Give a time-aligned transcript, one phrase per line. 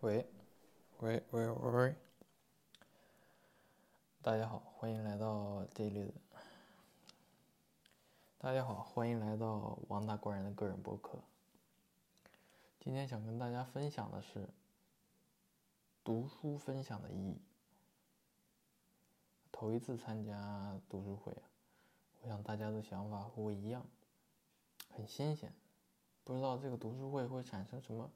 [0.00, 0.24] 喂，
[1.00, 1.96] 喂喂喂，
[4.22, 6.14] 大家好，欢迎来到这里的。
[8.38, 11.18] 大家好，欢迎来到王大官人的个人博客。
[12.78, 14.48] 今天想跟大家分享的是
[16.04, 17.40] 读书分享的意义。
[19.50, 21.42] 头一次参加读书会啊，
[22.22, 23.84] 我想大家的想法和我一样，
[24.90, 25.52] 很新鲜，
[26.22, 28.08] 不知道这个读书会会产生什么。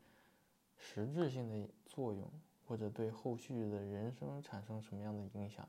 [0.84, 2.28] 实质性的作用，
[2.66, 5.66] 或者对后续的人生产生什么样的影响？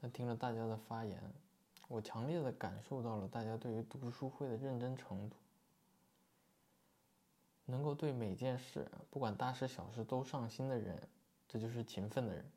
[0.00, 1.22] 但听了大家的发言，
[1.88, 5.36] 我强烈的感受到了大家对于读书会的认真程度。
[7.66, 11.06] 能够对每件事，不管大事小事都上心的人，
[11.46, 12.50] 这就是勤奋的人。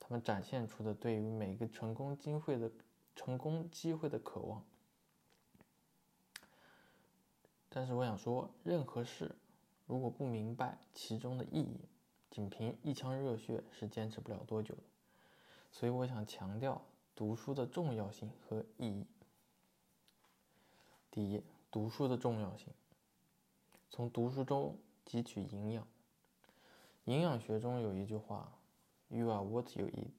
[0.00, 2.68] 他们展现出的对于每个成功机会的
[3.14, 4.64] 成功机会的渴望。
[7.68, 9.36] 但是我想说，任何事。
[9.90, 11.80] 如果不明白其中的意义，
[12.30, 14.82] 仅凭一腔热血是坚持不了多久的。
[15.72, 16.80] 所以我想强调
[17.16, 19.04] 读书的重要性和意义。
[21.10, 22.72] 第一，读书的重要性。
[23.90, 25.84] 从读书中汲取营养。
[27.06, 28.60] 营养学中有一句话
[29.08, 30.12] ：“You are what you eat。”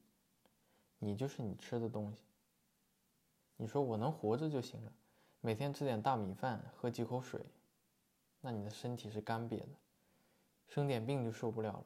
[1.00, 2.23] 你就是你吃的东西。
[3.56, 4.91] 你说我能活着就行了，
[5.39, 7.39] 每天吃点大米饭，喝几口水。
[8.42, 9.70] 那你的身体是干瘪的，
[10.67, 11.86] 生点病就受不了了，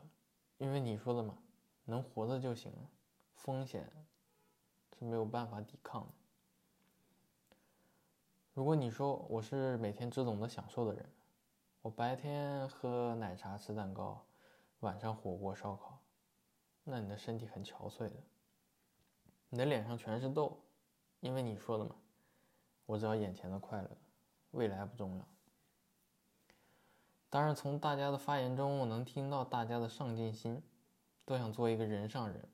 [0.57, 1.37] 因为你说的嘛，
[1.83, 2.89] 能活着就行了，
[3.33, 3.91] 风险
[4.97, 6.13] 是没有办法抵抗的。
[8.53, 11.11] 如果你说我是每天只懂得享受的人，
[11.81, 14.25] 我白天喝奶茶吃蛋糕，
[14.79, 15.99] 晚上火锅烧烤，
[16.85, 18.15] 那你的身体很憔悴的，
[19.49, 20.57] 你的脸上全是痘，
[21.19, 21.97] 因为你说的嘛，
[22.85, 23.97] 我只要眼前的快乐，
[24.51, 25.27] 未来不重要。
[27.29, 30.61] 当然，从大家的发言中，我能听到大家的上进心，
[31.25, 32.47] 都想做一个人上人。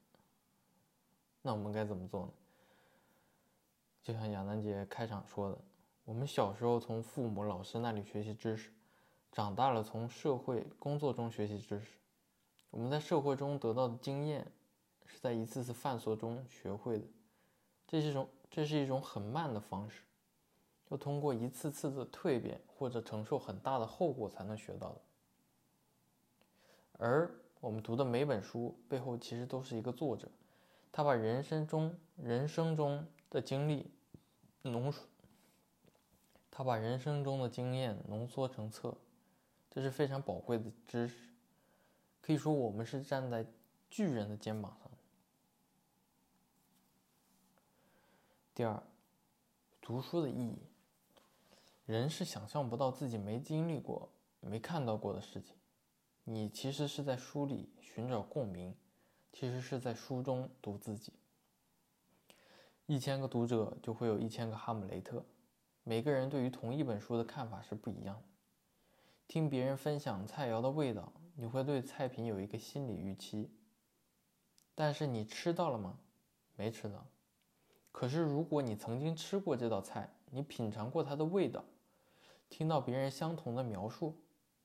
[1.44, 2.31] 那我们该怎么做呢？
[4.01, 5.57] 就像亚楠姐开场说的，
[6.06, 8.72] 我们小时候从父母、老师那里学习知识，
[9.31, 12.00] 长大了从社会工作中学习知识。
[12.72, 14.51] 我们在社会中得到的经验，
[15.06, 17.06] 是在一次次犯错中学会的。
[17.88, 20.01] 这是一种，这是一种很慢的方式。
[20.91, 25.02] 要通过一次次的蜕变或者承受很大的后果才能学到的，
[26.97, 30.28] 而我们读的每本书背后其实都是一个作者，
[30.91, 33.90] 他把人生中人生中的经历
[34.63, 35.07] 浓缩，
[36.51, 38.94] 他把人生中的经验浓缩成册，
[39.69, 41.30] 这是非常宝贵的知识，
[42.22, 43.46] 可以说我们是站在
[43.90, 44.91] 巨人的肩膀上。
[48.53, 48.84] 第二，
[49.80, 50.57] 读书的意义。
[51.91, 55.57] 人是想象不到自己没经历过、没看到过的事情。
[56.24, 58.74] 你其实是在书里寻找共鸣，
[59.34, 61.12] 其实是在书中读自己。
[62.85, 65.25] 一千个读者就会有一千个哈姆雷特，
[65.84, 68.24] 每个人对于同一本书的看法是不一样的。
[69.28, 73.51] 听别人分享菜肴的味道，你会对菜品有一个心理预期。
[74.74, 76.00] 但是你吃到了吗？
[76.56, 77.06] 没吃到。
[77.91, 81.66] 可是如果你曾经吃过这道菜，你品尝过它的味道。
[82.51, 84.16] 听到别人相同的描述，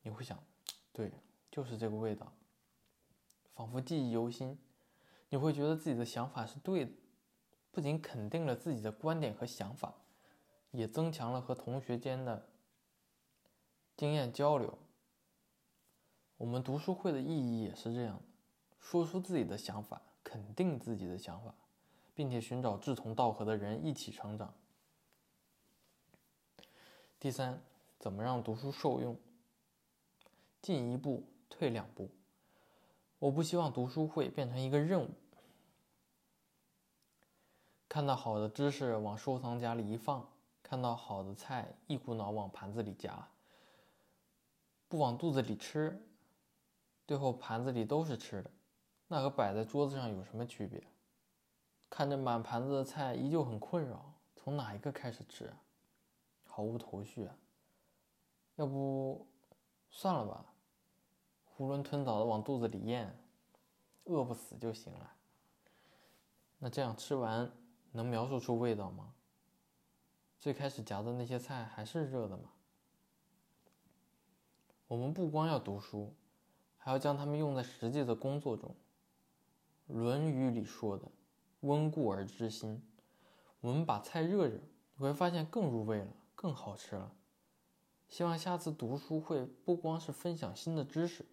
[0.02, 0.42] 你会想，
[0.92, 1.12] 对，
[1.50, 2.30] 就是这个味道，
[3.54, 4.58] 仿佛记忆犹新。
[5.28, 6.92] 你会觉得自己的想法是对的，
[7.70, 9.94] 不仅肯定了自己的观点和想法，
[10.72, 12.48] 也增强了和同学间的
[13.96, 14.76] 经验交流。
[16.38, 18.22] 我们读书会的意义也是这样的：
[18.80, 21.54] 说出自己的想法，肯定自己的想法，
[22.14, 24.52] 并且寻找志同道合的人一起成长。
[27.20, 27.62] 第三。
[27.98, 29.18] 怎么让读书受用？
[30.62, 32.10] 进一步，退两步。
[33.18, 35.10] 我不希望读书会变成一个任务。
[37.88, 40.28] 看到好的知识往收藏夹里一放，
[40.62, 43.28] 看到好的菜一股脑往盘子里夹，
[44.88, 45.98] 不往肚子里吃，
[47.06, 48.50] 最后盘子里都是吃的，
[49.08, 50.82] 那和摆在桌子上有什么区别？
[51.88, 55.54] 看着满盘子的菜依旧很困扰，从哪一个开始吃？
[56.44, 57.28] 毫无头绪！
[58.56, 59.26] 要不，
[59.88, 60.52] 算了吧，
[61.56, 63.18] 囫囵吞枣的往肚子里咽，
[64.04, 65.12] 饿不死就行了。
[66.58, 67.52] 那这样吃完
[67.92, 69.14] 能描述出味道吗？
[70.40, 72.50] 最开始夹的那些菜还是热的吗？
[74.88, 76.14] 我们不光要读书，
[76.78, 78.74] 还要将它们用在实际的工作中。
[79.92, 81.06] 《论语》里说的
[81.60, 82.82] “温故而知新”，
[83.60, 84.60] 我们把菜热热，
[84.96, 87.12] 你会发现更入味了，更好吃了。
[88.08, 91.26] 希望下次读书会不光是分享新的知识，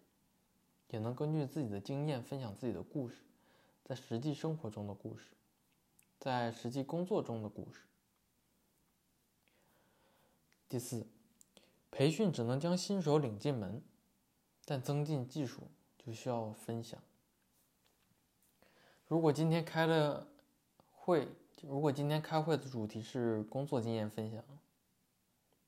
[0.88, 3.16] 也能根据自己的经验分享自己的故事，
[3.84, 5.30] 在实际生活中的故事，
[6.18, 7.80] 在实际工作中的故事。
[10.68, 11.06] 第四，
[11.90, 13.80] 培训只能将新手领进门，
[14.64, 17.00] 但增进技术就需要分享。
[19.06, 20.26] 如果今天开了
[20.90, 21.28] 会，
[21.62, 24.42] 如果今天开会的主题是工作经验分享，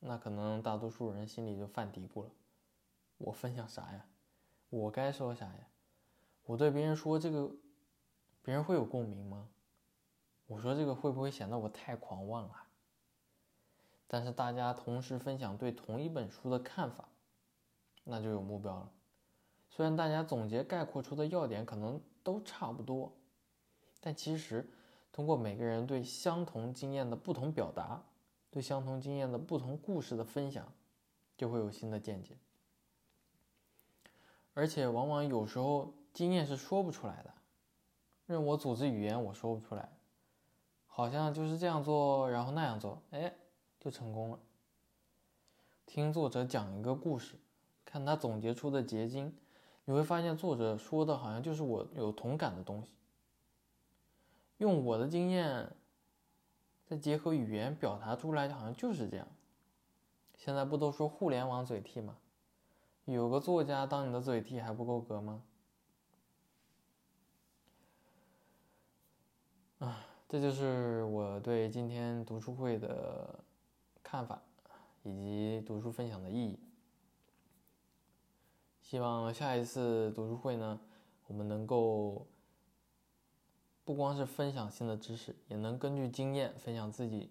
[0.08, 2.31] 那可能大多数人心里就犯嘀咕了：
[3.19, 4.06] 我分享啥呀？
[4.70, 5.67] 我该说啥呀？
[6.44, 7.50] 我对别人说这个，
[8.41, 9.49] 别人会有共鸣吗？
[10.47, 12.55] 我说这个会不会显得我太狂妄了？
[14.06, 17.09] 但是大家同时分享对同一本书的看法，
[18.05, 18.93] 那就有目标了。
[19.69, 23.12] 虽然大家总结概括出的要点可能都差不多，
[24.00, 24.70] 但其实
[25.11, 28.05] 通过每个人对相同经验的不同表达，
[28.56, 30.73] 对相同经验的不同故事的分享，
[31.37, 32.38] 就会有新的见解。
[34.55, 37.35] 而且往往有时候经验是说不出来的，
[38.25, 39.93] 任我组织语言我说不出来，
[40.87, 43.35] 好像就是这样做，然后那样做，哎。
[43.79, 44.38] 就成功了。
[45.85, 47.35] 听作者讲一个故事，
[47.85, 49.37] 看他总结出的结晶，
[49.85, 52.91] 你会发现作者说的好像就是我有同感的东西。
[54.56, 55.70] 用我的经验，
[56.87, 59.27] 再结合语言表达出来，好像就是这样。
[60.37, 62.17] 现在不都说互联网嘴替吗？
[63.05, 65.43] 有个作家当你的嘴替还不够格吗？
[69.81, 73.41] 啊，这就是我对今天读书会的。
[74.09, 74.41] 看法
[75.03, 76.61] 以及读书分享的意义。
[78.81, 80.79] 希望下一次读书会呢，
[81.27, 82.25] 我们能够
[83.87, 87.31] 不光是分享新的知识，也能根据经验分享自己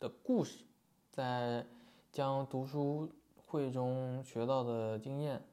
[0.00, 0.64] 的故事，
[1.12, 1.66] 在
[2.10, 5.44] 将读书会中学到的经验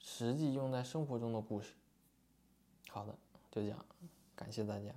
[0.00, 1.74] 实际用在生活中的故事。
[2.88, 3.12] 好的，
[3.52, 3.86] 就这样，
[4.34, 4.92] 感谢大家。